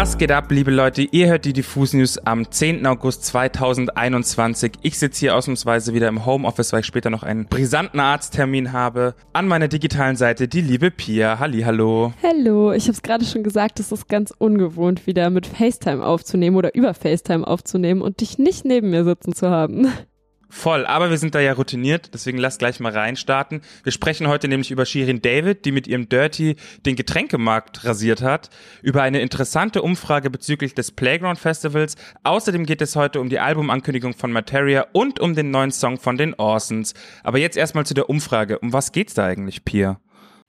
[0.00, 1.02] Was geht ab, liebe Leute?
[1.02, 2.86] Ihr hört die Diffus News am 10.
[2.86, 4.74] August 2021.
[4.82, 9.16] Ich sitze hier ausnahmsweise wieder im Homeoffice, weil ich später noch einen brisanten Arzttermin habe.
[9.32, 11.40] An meiner digitalen Seite die liebe Pia.
[11.40, 12.12] Halli, hallo.
[12.22, 16.54] Hallo, ich habe es gerade schon gesagt, es ist ganz ungewohnt, wieder mit FaceTime aufzunehmen
[16.54, 19.88] oder über FaceTime aufzunehmen und dich nicht neben mir sitzen zu haben.
[20.50, 23.60] Voll, aber wir sind da ja routiniert, deswegen lass gleich mal reinstarten.
[23.82, 26.56] Wir sprechen heute nämlich über Shirin David, die mit ihrem Dirty
[26.86, 28.48] den Getränkemarkt rasiert hat,
[28.80, 31.96] über eine interessante Umfrage bezüglich des Playground Festivals.
[32.24, 36.16] Außerdem geht es heute um die Albumankündigung von Materia und um den neuen Song von
[36.16, 36.94] den Orsons.
[37.22, 38.58] Aber jetzt erstmal zu der Umfrage.
[38.58, 40.00] Um was geht's da eigentlich, Pia?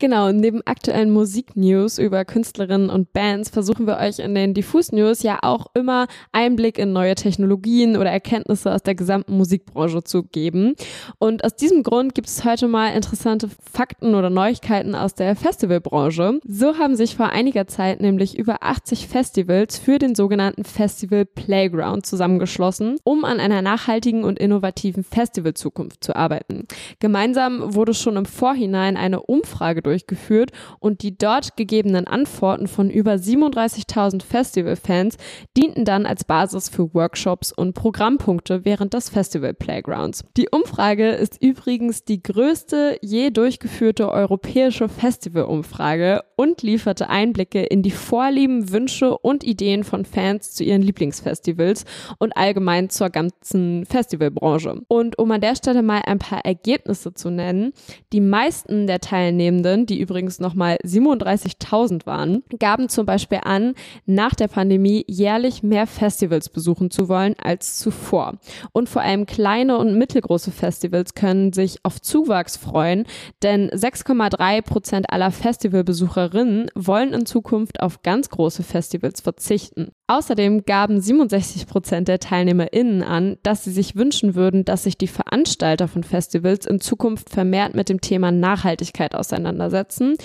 [0.01, 5.23] Genau, neben aktuellen Musiknews über Künstlerinnen und Bands versuchen wir euch in den Diffus News
[5.23, 10.75] ja auch immer Einblick in neue Technologien oder Erkenntnisse aus der gesamten Musikbranche zu geben.
[11.17, 16.39] Und aus diesem Grund gibt es heute mal interessante Fakten oder Neuigkeiten aus der Festivalbranche.
[16.47, 22.05] So haben sich vor einiger Zeit nämlich über 80 Festivals für den sogenannten Festival Playground
[22.05, 26.67] zusammengeschlossen, um an einer nachhaltigen und innovativen Festivalzukunft zu arbeiten.
[26.99, 33.13] Gemeinsam wurde schon im Vorhinein eine Umfrage durchgeführt und die dort gegebenen Antworten von über
[33.13, 35.17] 37.000 Festivalfans
[35.57, 40.23] dienten dann als Basis für Workshops und Programmpunkte während des Festival Playgrounds.
[40.37, 47.91] Die Umfrage ist übrigens die größte je durchgeführte europäische Festivalumfrage und lieferte Einblicke in die
[47.91, 51.85] Vorlieben, Wünsche und Ideen von Fans zu ihren Lieblingsfestivals
[52.19, 54.81] und allgemein zur ganzen Festivalbranche.
[54.87, 57.73] Und um an der Stelle mal ein paar Ergebnisse zu nennen,
[58.13, 63.73] die meisten der Teilnehmenden Studierenden, die übrigens nochmal 37.000 waren, gaben zum Beispiel an,
[64.05, 68.37] nach der Pandemie jährlich mehr Festivals besuchen zu wollen als zuvor.
[68.71, 73.05] Und vor allem kleine und mittelgroße Festivals können sich auf Zuwachs freuen,
[73.43, 79.91] denn 6,3 Prozent aller Festivalbesucherinnen wollen in Zukunft auf ganz große Festivals verzichten.
[80.09, 85.05] Außerdem gaben 67 Prozent der TeilnehmerInnen an, dass sie sich wünschen würden, dass sich die
[85.05, 90.15] Veranstalter von Festivals in Zukunft vermehrt mit dem Thema Nachhaltigkeit auseinandersetzen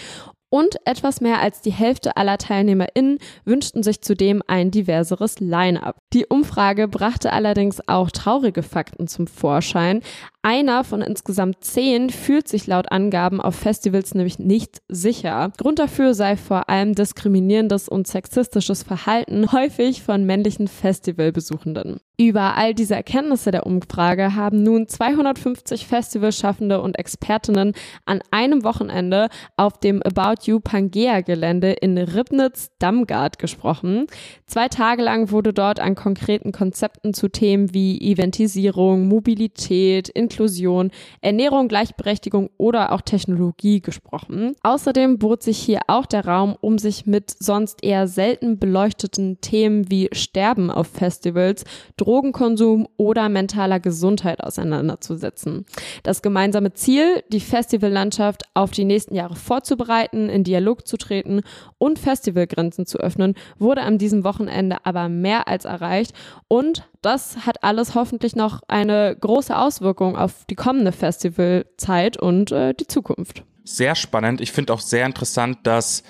[0.54, 5.96] und etwas mehr als die Hälfte aller TeilnehmerInnen wünschten sich zudem ein diverseres Line-up.
[6.12, 10.00] Die Umfrage brachte allerdings auch traurige Fakten zum Vorschein.
[10.42, 15.50] Einer von insgesamt zehn fühlt sich laut Angaben auf Festivals nämlich nicht sicher.
[15.58, 21.98] Grund dafür sei vor allem diskriminierendes und sexistisches Verhalten, häufig von männlichen Festivalbesuchenden.
[22.16, 27.72] Über all diese Erkenntnisse der Umfrage haben nun 250 Festivalschaffende und Expertinnen
[28.04, 34.06] an einem Wochenende auf dem About You Pangea Gelände in Ribnitz-Damgard gesprochen.
[34.46, 41.66] Zwei Tage lang wurde dort an konkreten Konzepten zu Themen wie Eventisierung, Mobilität, Inklusion, Ernährung,
[41.66, 44.54] Gleichberechtigung oder auch Technologie gesprochen.
[44.62, 49.90] Außerdem bot sich hier auch der Raum, um sich mit sonst eher selten beleuchteten Themen
[49.90, 51.64] wie Sterben auf Festivals,
[52.04, 55.64] Drogenkonsum oder mentaler Gesundheit auseinanderzusetzen.
[56.02, 61.40] Das gemeinsame Ziel, die Festivallandschaft auf die nächsten Jahre vorzubereiten, in Dialog zu treten
[61.78, 66.12] und Festivalgrenzen zu öffnen, wurde an diesem Wochenende aber mehr als erreicht
[66.46, 72.74] und das hat alles hoffentlich noch eine große Auswirkung auf die kommende Festivalzeit und äh,
[72.74, 73.42] die Zukunft.
[73.64, 74.40] Sehr spannend.
[74.40, 76.02] Ich finde auch sehr interessant, dass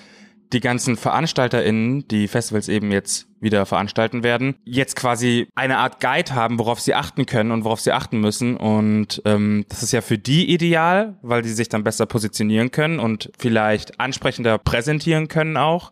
[0.53, 6.33] die ganzen VeranstalterInnen, die Festivals eben jetzt wieder veranstalten werden, jetzt quasi eine Art Guide
[6.33, 8.57] haben, worauf sie achten können und worauf sie achten müssen.
[8.57, 12.99] Und ähm, das ist ja für die ideal, weil die sich dann besser positionieren können
[12.99, 15.91] und vielleicht ansprechender präsentieren können auch.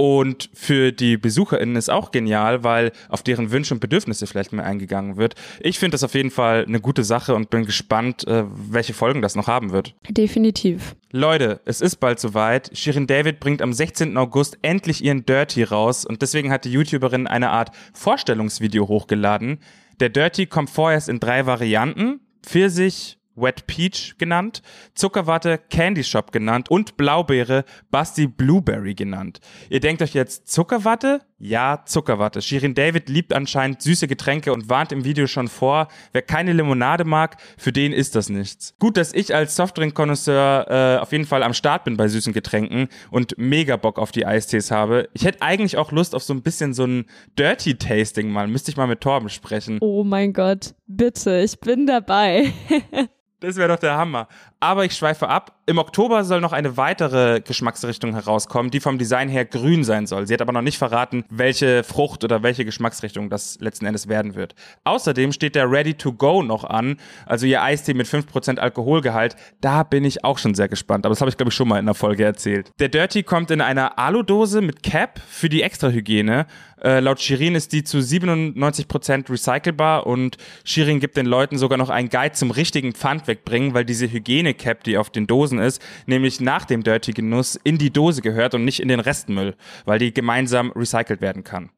[0.00, 4.64] Und für die BesucherInnen ist auch genial, weil auf deren Wünsche und Bedürfnisse vielleicht mehr
[4.64, 5.34] eingegangen wird.
[5.60, 9.20] Ich finde das auf jeden Fall eine gute Sache und bin gespannt, äh, welche Folgen
[9.20, 9.94] das noch haben wird.
[10.08, 10.96] Definitiv.
[11.12, 12.70] Leute, es ist bald soweit.
[12.72, 14.16] Shirin David bringt am 16.
[14.16, 19.58] August endlich ihren Dirty raus und deswegen hat die YouTuberin eine Art Vorstellungsvideo hochgeladen.
[20.00, 22.20] Der Dirty kommt vorerst in drei Varianten.
[22.42, 24.62] Pfirsich, Wet Peach genannt,
[24.94, 29.40] Zuckerwatte Candy Shop genannt und Blaubeere Basti Blueberry genannt.
[29.68, 31.22] Ihr denkt euch jetzt Zuckerwatte?
[31.42, 32.42] Ja, Zuckerwatte.
[32.42, 37.04] Shirin David liebt anscheinend süße Getränke und warnt im Video schon vor, wer keine Limonade
[37.04, 38.74] mag, für den ist das nichts.
[38.78, 42.88] Gut, dass ich als Softdrink-Konnoisseur äh, auf jeden Fall am Start bin bei süßen Getränken
[43.10, 45.08] und mega Bock auf die Eistees habe.
[45.14, 47.06] Ich hätte eigentlich auch Lust auf so ein bisschen so ein
[47.38, 48.46] Dirty-Tasting mal.
[48.46, 49.78] Müsste ich mal mit Torben sprechen.
[49.80, 52.52] Oh mein Gott, bitte, ich bin dabei.
[53.40, 54.28] Das wäre doch der Hammer.
[54.60, 55.56] Aber ich schweife ab.
[55.64, 60.26] Im Oktober soll noch eine weitere Geschmacksrichtung herauskommen, die vom Design her grün sein soll.
[60.26, 64.34] Sie hat aber noch nicht verraten, welche Frucht oder welche Geschmacksrichtung das letzten Endes werden
[64.34, 64.54] wird.
[64.84, 69.36] Außerdem steht der Ready to Go noch an, also ihr Eistee mit 5% Alkoholgehalt.
[69.60, 71.78] Da bin ich auch schon sehr gespannt, aber das habe ich glaube ich schon mal
[71.78, 72.72] in der Folge erzählt.
[72.80, 76.46] Der Dirty kommt in einer Aludose mit Cap für die Extrahygiene.
[76.82, 81.90] Äh, laut Shirin ist die zu 97% recycelbar und Shirin gibt den Leuten sogar noch
[81.90, 84.06] einen Guide zum richtigen Pfand wegbringen, weil diese
[84.50, 88.64] Hygiene-Cap, die auf den Dosen ist, nämlich nach dem Dirty-Genuss in die Dose gehört und
[88.64, 89.54] nicht in den Restmüll,
[89.84, 91.70] weil die gemeinsam recycelt werden kann.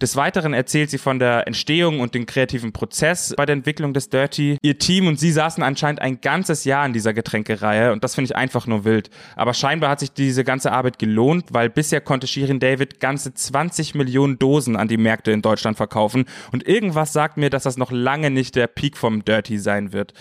[0.00, 4.08] Des Weiteren erzählt sie von der Entstehung und dem kreativen Prozess bei der Entwicklung des
[4.08, 4.58] Dirty.
[4.60, 8.32] Ihr Team und sie saßen anscheinend ein ganzes Jahr in dieser Getränkereihe und das finde
[8.32, 9.10] ich einfach nur wild.
[9.36, 13.94] Aber scheinbar hat sich diese ganze Arbeit gelohnt, weil bisher konnte Shirin David ganze 20
[13.94, 17.92] Millionen Dosen an die Märkte in Deutschland verkaufen und irgendwas sagt mir, dass das noch
[17.92, 20.14] lange nicht der Peak vom Dirty sein wird.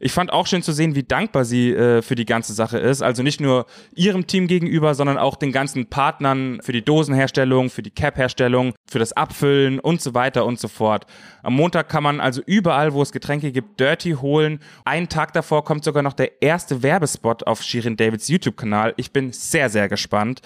[0.00, 3.02] Ich fand auch schön zu sehen, wie dankbar sie äh, für die ganze Sache ist.
[3.02, 7.82] Also nicht nur ihrem Team gegenüber, sondern auch den ganzen Partnern für die Dosenherstellung, für
[7.82, 11.04] die Cap-Herstellung, für das Abfüllen und so weiter und so fort.
[11.42, 14.60] Am Montag kann man also überall, wo es Getränke gibt, Dirty holen.
[14.84, 18.94] Einen Tag davor kommt sogar noch der erste Werbespot auf Shirin Davids YouTube-Kanal.
[18.96, 20.40] Ich bin sehr, sehr gespannt.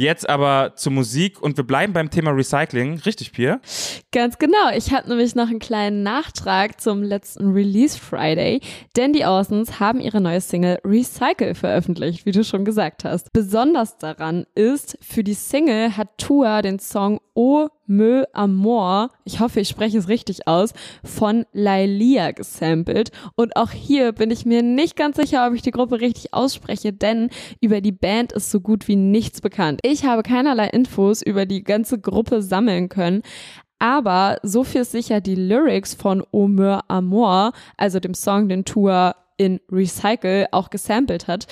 [0.00, 3.00] Jetzt aber zur Musik und wir bleiben beim Thema Recycling.
[3.04, 3.60] Richtig, Pierre?
[4.12, 4.70] Ganz genau.
[4.74, 8.62] Ich habe nämlich noch einen kleinen Nachtrag zum letzten Release Friday,
[9.00, 13.32] denn die Orsons haben ihre neue Single Recycle veröffentlicht, wie du schon gesagt hast.
[13.32, 19.60] Besonders daran ist, für die Single hat Tua den Song O Me Amor, ich hoffe,
[19.60, 23.10] ich spreche es richtig aus, von Lailia gesampelt.
[23.36, 26.92] Und auch hier bin ich mir nicht ganz sicher, ob ich die Gruppe richtig ausspreche,
[26.92, 27.30] denn
[27.62, 29.80] über die Band ist so gut wie nichts bekannt.
[29.82, 33.22] Ich habe keinerlei Infos über die ganze Gruppe sammeln können.
[33.80, 38.64] Aber so viel ist sicher, die Lyrics von O Me Amor, also dem Song, den
[38.64, 41.46] Tour in Recycle auch gesampelt hat.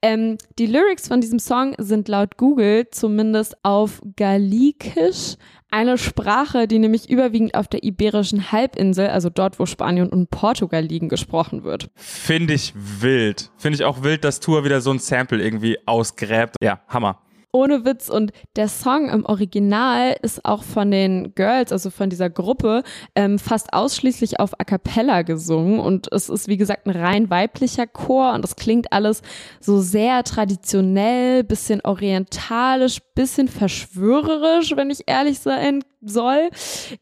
[0.00, 5.34] Ähm, die Lyrics von diesem Song sind laut Google zumindest auf Galikisch,
[5.72, 10.84] eine Sprache, die nämlich überwiegend auf der iberischen Halbinsel, also dort, wo Spanien und Portugal
[10.84, 11.90] liegen, gesprochen wird.
[11.96, 13.50] Finde ich wild.
[13.56, 16.54] Finde ich auch wild, dass Tour wieder so ein Sample irgendwie ausgräbt.
[16.62, 17.18] Ja, Hammer
[17.52, 18.08] ohne Witz.
[18.08, 22.82] Und der Song im Original ist auch von den Girls, also von dieser Gruppe,
[23.14, 25.78] ähm, fast ausschließlich auf A cappella gesungen.
[25.78, 29.22] Und es ist, wie gesagt, ein rein weiblicher Chor und es klingt alles
[29.60, 36.50] so sehr traditionell, bisschen orientalisch, bisschen verschwörerisch, wenn ich ehrlich sein soll.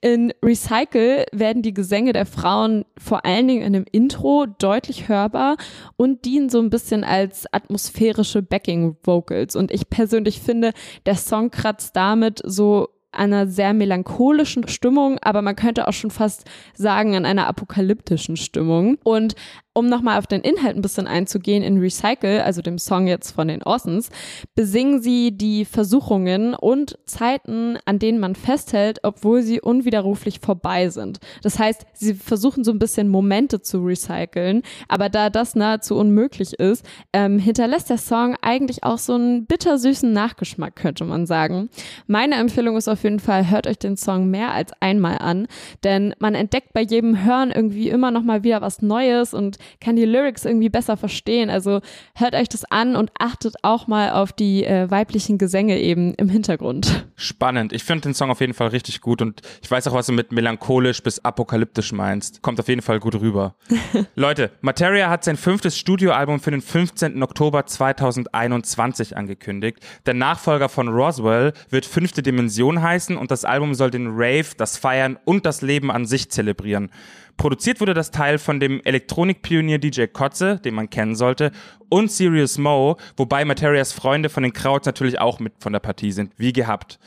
[0.01, 5.57] In Recycle werden die Gesänge der Frauen vor allen Dingen in einem Intro deutlich hörbar
[5.97, 9.57] und dienen so ein bisschen als atmosphärische Backing Vocals.
[9.57, 10.73] Und ich persönlich finde,
[11.07, 16.45] der Song kratzt damit so einer sehr melancholischen Stimmung, aber man könnte auch schon fast
[16.75, 18.99] sagen an einer apokalyptischen Stimmung.
[19.03, 19.35] Und
[19.73, 23.47] um nochmal auf den Inhalt ein bisschen einzugehen, in Recycle, also dem Song jetzt von
[23.47, 24.11] den Orsons,
[24.57, 31.19] besingen sie die Versuchungen und Zeiten, an denen man festhält, obwohl sie unwiderruflich vorbei sind.
[31.43, 36.55] Das heißt, sie versuchen so ein bisschen Momente zu recyceln, aber da das nahezu unmöglich
[36.55, 41.71] ist, ähm, hinterlässt der Song eigentlich auch so einen bittersüßen Nachgeschmack, könnte man sagen.
[42.09, 45.47] Meine Empfehlung ist auf jeden Fall, hört euch den Song mehr als einmal an,
[45.85, 49.97] denn man entdeckt bei jedem Hören irgendwie immer noch mal wieder was Neues und kann
[49.97, 51.51] die Lyrics irgendwie besser verstehen.
[51.51, 51.81] Also
[52.15, 56.29] hört euch das an und achtet auch mal auf die äh, weiblichen Gesänge eben im
[56.29, 57.07] Hintergrund.
[57.17, 57.73] Spannend.
[57.73, 60.13] Ich finde den Song auf jeden Fall richtig gut und ich weiß auch, was du
[60.13, 62.43] mit melancholisch bis apokalyptisch meinst.
[62.43, 63.55] Kommt auf jeden Fall gut rüber.
[64.15, 67.23] Leute, Materia hat sein fünftes Studioalbum für den 15.
[67.23, 69.79] Oktober 2021 angekündigt.
[70.07, 74.77] Der Nachfolger von Roswell wird Fünfte Dimension heißen und das Album soll den Rave, das
[74.77, 76.91] Feiern und das Leben an sich zelebrieren.
[77.37, 81.53] Produziert wurde das Teil von dem Elektronikpionier DJ Kotze, den man kennen sollte,
[81.89, 86.13] und Serious Mo, wobei Materias Freunde von den Krauts natürlich auch mit von der Partie
[86.13, 86.99] sind, wie gehabt.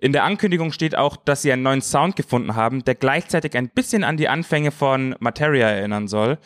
[0.00, 3.68] In der Ankündigung steht auch, dass sie einen neuen Sound gefunden haben, der gleichzeitig ein
[3.68, 6.38] bisschen an die Anfänge von Materia erinnern soll.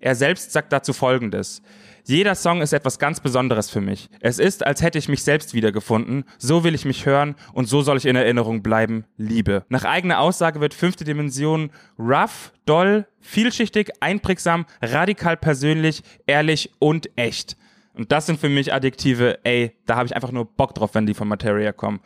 [0.00, 1.62] Er selbst sagt dazu Folgendes.
[2.06, 4.10] Jeder Song ist etwas ganz Besonderes für mich.
[4.20, 6.24] Es ist, als hätte ich mich selbst wiedergefunden.
[6.36, 9.06] So will ich mich hören und so soll ich in Erinnerung bleiben.
[9.16, 9.64] Liebe.
[9.70, 17.56] Nach eigener Aussage wird fünfte Dimension rough, doll, vielschichtig, einprägsam, radikal persönlich, ehrlich und echt.
[17.94, 21.06] Und das sind für mich Adjektive, ey, da habe ich einfach nur Bock drauf, wenn
[21.06, 22.00] die von Materia kommen.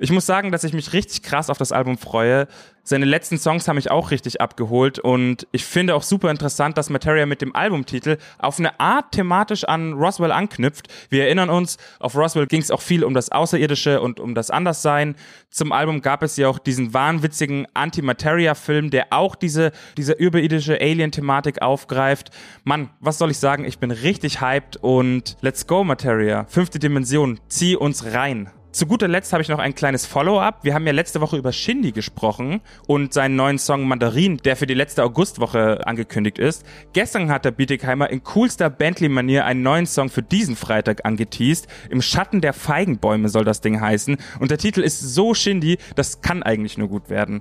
[0.00, 2.46] Ich muss sagen, dass ich mich richtig krass auf das Album freue.
[2.84, 6.88] Seine letzten Songs haben mich auch richtig abgeholt und ich finde auch super interessant, dass
[6.88, 10.88] Materia mit dem Albumtitel auf eine Art thematisch an Roswell anknüpft.
[11.10, 14.50] Wir erinnern uns, auf Roswell ging es auch viel um das Außerirdische und um das
[14.50, 15.16] Anderssein.
[15.50, 21.60] Zum Album gab es ja auch diesen wahnwitzigen Anti-Materia-Film, der auch diese, diese überirdische Alien-Thematik
[21.60, 22.30] aufgreift.
[22.64, 23.64] Mann, was soll ich sagen?
[23.64, 26.46] Ich bin richtig hyped und let's go, Materia.
[26.48, 28.50] Fünfte Dimension, zieh uns rein.
[28.70, 30.62] Zu guter Letzt habe ich noch ein kleines Follow-up.
[30.62, 34.66] Wir haben ja letzte Woche über Shindy gesprochen und seinen neuen Song Mandarin, der für
[34.66, 36.66] die letzte Augustwoche angekündigt ist.
[36.92, 41.66] Gestern hat der Bietigheimer in coolster Bentley-Manier einen neuen Song für diesen Freitag angeteased.
[41.88, 44.18] Im Schatten der Feigenbäume soll das Ding heißen.
[44.38, 47.40] Und der Titel ist so Shindy, das kann eigentlich nur gut werden.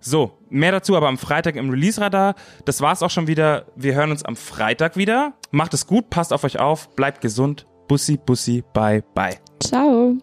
[0.00, 2.34] So, mehr dazu aber am Freitag im Release-Radar.
[2.64, 3.66] Das war's auch schon wieder.
[3.76, 5.34] Wir hören uns am Freitag wieder.
[5.50, 7.66] Macht es gut, passt auf euch auf, bleibt gesund.
[7.88, 9.36] Bussi, bussi, bye, bye.
[9.60, 10.16] Ciao.